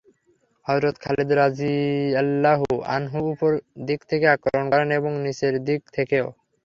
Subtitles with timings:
[0.65, 2.67] হযরত Khalid রাযিয়াল্লাহু
[2.89, 3.51] আনহু উপর
[3.87, 6.27] দিক থেকে আক্রমণ করান এবং নিচের দিক থেকেও।